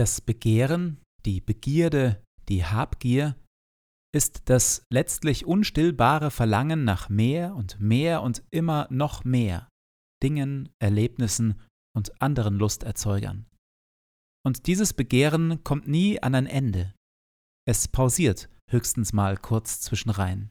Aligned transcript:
Das 0.00 0.22
Begehren, 0.22 0.96
die 1.26 1.42
Begierde, 1.42 2.24
die 2.48 2.64
Habgier 2.64 3.36
ist 4.14 4.48
das 4.48 4.86
letztlich 4.90 5.44
unstillbare 5.44 6.30
Verlangen 6.30 6.84
nach 6.84 7.10
mehr 7.10 7.54
und 7.54 7.78
mehr 7.78 8.22
und 8.22 8.42
immer 8.50 8.88
noch 8.90 9.24
mehr 9.24 9.68
Dingen, 10.22 10.70
Erlebnissen 10.78 11.60
und 11.94 12.22
anderen 12.22 12.54
Lusterzeugern. 12.54 13.44
Und 14.42 14.68
dieses 14.68 14.94
Begehren 14.94 15.62
kommt 15.64 15.86
nie 15.86 16.22
an 16.22 16.34
ein 16.34 16.46
Ende. 16.46 16.94
Es 17.68 17.86
pausiert 17.86 18.48
höchstens 18.70 19.12
mal 19.12 19.36
kurz 19.36 19.82
zwischenrein. 19.82 20.50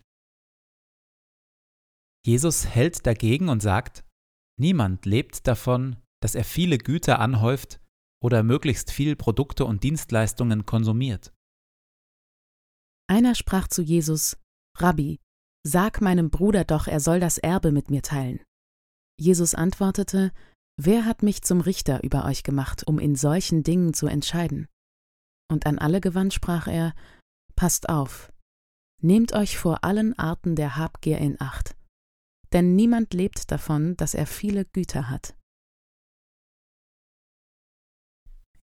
Jesus 2.24 2.68
hält 2.68 3.08
dagegen 3.08 3.50
und 3.50 3.64
sagt, 3.64 4.06
niemand 4.60 5.08
lebt 5.08 5.48
davon, 5.48 5.96
dass 6.22 6.36
er 6.36 6.44
viele 6.44 6.78
Güter 6.78 7.18
anhäuft 7.18 7.80
oder 8.22 8.44
möglichst 8.44 8.92
viel 8.92 9.16
Produkte 9.16 9.66
und 9.66 9.84
Dienstleistungen 9.84 10.66
konsumiert. 10.66 11.34
Einer 13.08 13.34
sprach 13.36 13.68
zu 13.68 13.82
Jesus, 13.82 14.38
Rabbi, 14.78 15.20
sag 15.64 16.02
meinem 16.02 16.30
Bruder 16.30 16.64
doch, 16.64 16.88
er 16.88 17.00
soll 17.00 17.20
das 17.20 17.38
Erbe 17.38 17.72
mit 17.72 17.90
mir 17.90 18.02
teilen. 18.02 18.40
Jesus 19.20 19.56
antwortete, 19.56 20.32
Wer 20.82 21.06
hat 21.06 21.24
mich 21.24 21.42
zum 21.42 21.60
Richter 21.60 22.04
über 22.04 22.24
euch 22.24 22.44
gemacht, 22.44 22.88
um 22.88 23.00
in 23.00 23.16
solchen 23.16 23.64
Dingen 23.64 23.94
zu 23.94 24.08
entscheiden? 24.08 24.68
Und 25.52 25.66
an 25.66 25.78
alle 25.78 26.00
gewandt 26.00 26.34
sprach 26.34 26.68
er, 26.68 26.94
Passt 27.56 27.90
auf, 27.90 28.32
nehmt 29.02 29.34
euch 29.34 29.58
vor 29.58 29.84
allen 29.84 30.18
Arten 30.18 30.56
der 30.56 30.78
Habgier 30.78 31.18
in 31.18 31.36
Acht, 31.42 31.76
denn 32.54 32.76
niemand 32.76 33.14
lebt 33.14 33.52
davon, 33.52 33.98
dass 33.98 34.14
er 34.14 34.26
viele 34.26 34.64
Güter 34.64 35.10
hat. 35.10 35.36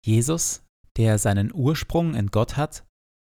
Jesus, 0.04 0.64
der 0.96 1.18
seinen 1.18 1.52
Ursprung 1.52 2.14
in 2.14 2.28
Gott 2.28 2.56
hat 2.56 2.86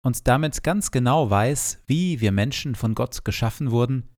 und 0.05 0.27
damit 0.27 0.63
ganz 0.63 0.91
genau 0.91 1.29
weiß, 1.29 1.83
wie 1.87 2.21
wir 2.21 2.33
Menschen 2.33 2.75
von 2.75 2.95
Gott 2.95 3.25
geschaffen 3.25 3.71
wurden, 3.71 4.09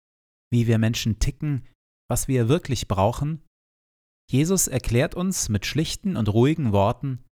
wie 0.53 0.66
wir 0.66 0.78
Menschen 0.78 1.19
ticken, 1.19 1.66
was 2.09 2.28
wir 2.28 2.48
wirklich 2.48 2.87
brauchen, 2.87 3.43
Jesus 4.31 4.69
erklärt 4.69 5.14
uns 5.14 5.48
mit 5.48 5.66
schlichten 5.66 6.17
und 6.17 6.32
ruhigen 6.32 6.73
Worten, 6.73 7.25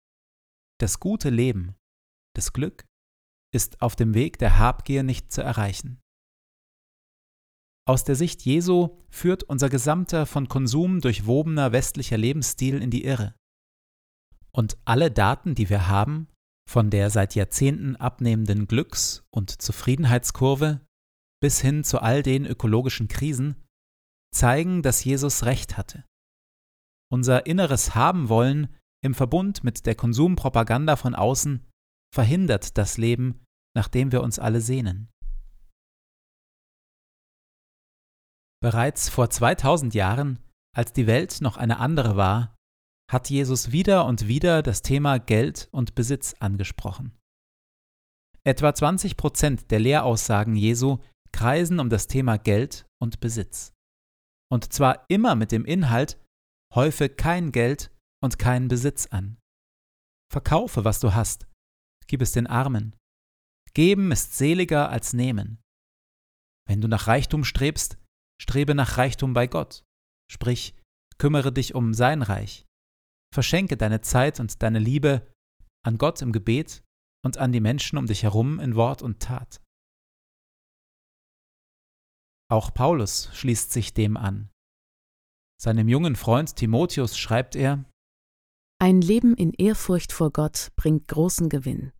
das 0.78 1.00
gute 1.00 1.30
Leben, 1.30 1.74
das 2.34 2.52
Glück, 2.52 2.84
ist 3.54 3.80
auf 3.80 3.96
dem 3.96 4.14
Weg 4.14 4.38
der 4.38 4.58
Habgier 4.58 5.02
nicht 5.02 5.32
zu 5.32 5.42
erreichen. 5.42 6.00
Aus 7.86 8.04
der 8.04 8.14
Sicht 8.14 8.42
Jesu 8.42 8.98
führt 9.10 9.44
unser 9.44 9.68
gesamter 9.68 10.26
von 10.26 10.48
Konsum 10.48 11.00
durchwobener 11.00 11.72
westlicher 11.72 12.16
Lebensstil 12.16 12.80
in 12.80 12.90
die 12.90 13.04
Irre. 13.04 13.34
Und 14.54 14.78
alle 14.84 15.10
Daten, 15.10 15.54
die 15.54 15.70
wir 15.70 15.88
haben, 15.88 16.28
von 16.68 16.90
der 16.90 17.10
seit 17.10 17.34
Jahrzehnten 17.34 17.96
abnehmenden 17.96 18.66
Glücks- 18.66 19.24
und 19.30 19.50
Zufriedenheitskurve 19.62 20.80
bis 21.42 21.60
hin 21.60 21.82
zu 21.82 22.00
all 22.00 22.22
den 22.22 22.46
ökologischen 22.46 23.08
Krisen, 23.08 23.56
zeigen, 24.32 24.82
dass 24.82 25.04
Jesus 25.04 25.44
recht 25.44 25.76
hatte. 25.76 26.04
Unser 27.10 27.46
inneres 27.46 27.94
Haben 27.94 28.28
wollen 28.28 28.74
im 29.04 29.14
Verbund 29.14 29.64
mit 29.64 29.84
der 29.84 29.94
Konsumpropaganda 29.94 30.96
von 30.96 31.14
außen 31.14 31.68
verhindert 32.14 32.78
das 32.78 32.96
Leben, 32.96 33.44
nach 33.76 33.88
dem 33.88 34.12
wir 34.12 34.22
uns 34.22 34.38
alle 34.38 34.60
sehnen. 34.60 35.10
Bereits 38.62 39.08
vor 39.08 39.28
2000 39.28 39.92
Jahren, 39.94 40.38
als 40.74 40.92
die 40.92 41.08
Welt 41.08 41.40
noch 41.40 41.56
eine 41.56 41.80
andere 41.80 42.16
war, 42.16 42.54
hat 43.10 43.30
Jesus 43.30 43.72
wieder 43.72 44.06
und 44.06 44.28
wieder 44.28 44.62
das 44.62 44.82
Thema 44.82 45.18
Geld 45.18 45.68
und 45.72 45.94
Besitz 45.94 46.34
angesprochen. 46.40 47.16
Etwa 48.44 48.74
20 48.74 49.16
Prozent 49.16 49.70
der 49.70 49.80
Lehraussagen 49.80 50.56
Jesu 50.56 50.98
kreisen 51.32 51.78
um 51.80 51.88
das 51.88 52.06
Thema 52.08 52.38
Geld 52.38 52.86
und 53.00 53.20
Besitz. 53.20 53.72
Und 54.50 54.72
zwar 54.72 55.04
immer 55.08 55.34
mit 55.34 55.52
dem 55.52 55.64
Inhalt, 55.64 56.20
häufe 56.74 57.08
kein 57.08 57.52
Geld 57.52 57.90
und 58.22 58.38
keinen 58.38 58.68
Besitz 58.68 59.06
an. 59.06 59.38
Verkaufe, 60.30 60.84
was 60.84 61.00
du 61.00 61.14
hast, 61.14 61.46
gib 62.06 62.22
es 62.22 62.32
den 62.32 62.46
Armen. 62.46 62.96
Geben 63.74 64.12
ist 64.12 64.36
seliger 64.36 64.90
als 64.90 65.12
nehmen. 65.12 65.62
Wenn 66.66 66.80
du 66.80 66.88
nach 66.88 67.06
Reichtum 67.06 67.44
strebst, 67.44 67.98
strebe 68.40 68.74
nach 68.74 68.98
Reichtum 68.98 69.34
bei 69.34 69.46
Gott. 69.46 69.84
Sprich, 70.30 70.74
kümmere 71.18 71.52
dich 71.52 71.74
um 71.74 71.94
sein 71.94 72.22
Reich. 72.22 72.66
Verschenke 73.32 73.76
deine 73.76 74.02
Zeit 74.02 74.40
und 74.40 74.62
deine 74.62 74.78
Liebe 74.78 75.26
an 75.84 75.98
Gott 75.98 76.20
im 76.22 76.32
Gebet 76.32 76.84
und 77.24 77.38
an 77.38 77.52
die 77.52 77.60
Menschen 77.60 77.98
um 77.98 78.06
dich 78.06 78.22
herum 78.22 78.60
in 78.60 78.76
Wort 78.76 79.02
und 79.02 79.20
Tat. 79.20 79.60
Auch 82.50 82.74
Paulus 82.74 83.30
schließt 83.32 83.72
sich 83.72 83.94
dem 83.94 84.16
an. 84.16 84.50
Seinem 85.58 85.88
jungen 85.88 86.16
Freund 86.16 86.56
Timotheus 86.56 87.16
schreibt 87.16 87.56
er 87.56 87.84
Ein 88.78 89.00
Leben 89.00 89.34
in 89.34 89.52
Ehrfurcht 89.54 90.12
vor 90.12 90.30
Gott 90.30 90.68
bringt 90.76 91.08
großen 91.08 91.48
Gewinn. 91.48 91.92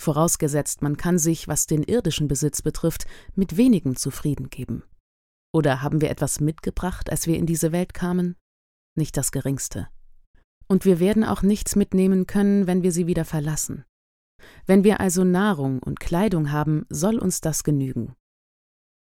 Vorausgesetzt, 0.00 0.80
man 0.80 0.96
kann 0.96 1.18
sich, 1.18 1.46
was 1.46 1.66
den 1.66 1.82
irdischen 1.82 2.28
Besitz 2.28 2.62
betrifft, 2.62 3.06
mit 3.34 3.58
wenigem 3.58 3.96
zufrieden 3.96 4.48
geben. 4.48 4.82
Oder 5.52 5.82
haben 5.82 6.00
wir 6.00 6.08
etwas 6.08 6.40
mitgebracht, 6.40 7.10
als 7.10 7.26
wir 7.26 7.36
in 7.36 7.44
diese 7.44 7.72
Welt 7.72 7.92
kamen? 7.92 8.36
Nicht 8.96 9.18
das 9.18 9.32
geringste. 9.32 9.90
Und 10.70 10.84
wir 10.84 11.00
werden 11.00 11.24
auch 11.24 11.42
nichts 11.42 11.74
mitnehmen 11.74 12.28
können, 12.28 12.68
wenn 12.68 12.84
wir 12.84 12.92
sie 12.92 13.08
wieder 13.08 13.24
verlassen. 13.24 13.84
Wenn 14.66 14.84
wir 14.84 15.00
also 15.00 15.24
Nahrung 15.24 15.82
und 15.82 15.98
Kleidung 15.98 16.52
haben, 16.52 16.86
soll 16.88 17.18
uns 17.18 17.40
das 17.40 17.64
genügen. 17.64 18.14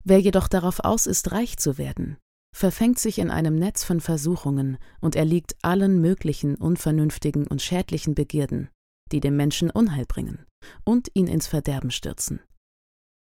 Wer 0.04 0.20
jedoch 0.20 0.48
darauf 0.48 0.80
aus 0.80 1.06
ist, 1.06 1.32
reich 1.32 1.58
zu 1.58 1.78
werden, 1.78 2.18
verfängt 2.56 2.98
sich 2.98 3.20
in 3.20 3.30
einem 3.30 3.56
Netz 3.56 3.84
von 3.84 4.02
Versuchungen 4.02 4.80
und 5.00 5.16
erliegt 5.16 5.56
allen 5.62 6.02
möglichen 6.02 6.56
unvernünftigen 6.56 7.46
und 7.46 7.62
schädlichen 7.62 8.16
Begierden, 8.16 8.70
die 9.12 9.20
dem 9.20 9.38
Menschen 9.38 9.70
Unheil 9.70 10.06
bringen 10.08 10.48
und 10.84 11.12
ihn 11.14 11.28
ins 11.28 11.46
Verderben 11.46 11.92
stürzen. 11.92 12.42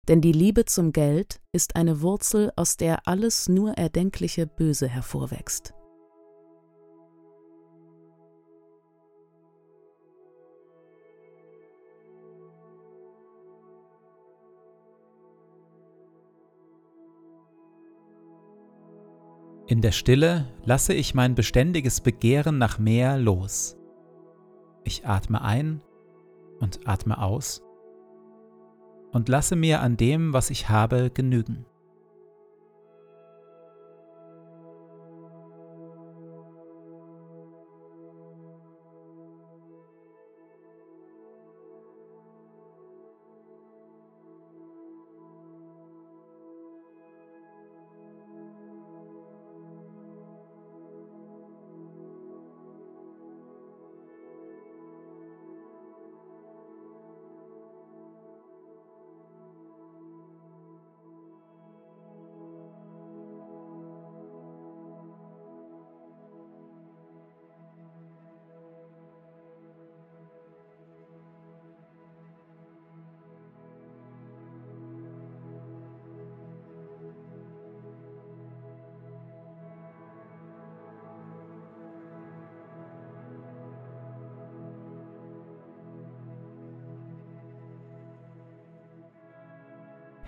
Denn 0.07 0.21
die 0.21 0.31
Liebe 0.31 0.63
zum 0.63 0.93
Geld 0.93 1.41
ist 1.51 1.75
eine 1.75 2.01
Wurzel, 2.01 2.53
aus 2.55 2.77
der 2.77 3.05
alles 3.05 3.49
nur 3.49 3.73
erdenkliche 3.73 4.47
Böse 4.47 4.87
hervorwächst. 4.87 5.73
In 19.73 19.81
der 19.81 19.91
Stille 19.91 20.45
lasse 20.65 20.93
ich 20.93 21.15
mein 21.15 21.33
beständiges 21.33 21.99
Begehren 21.99 22.59
nach 22.59 22.77
mehr 22.77 23.17
los. 23.17 23.75
Ich 24.83 25.07
atme 25.07 25.41
ein 25.41 25.81
und 26.59 26.87
atme 26.87 27.17
aus 27.17 27.63
und 29.11 29.29
lasse 29.29 29.55
mir 29.55 29.81
an 29.81 29.97
dem, 29.97 30.31
was 30.31 30.51
ich 30.51 30.69
habe, 30.69 31.09
genügen. 31.09 31.65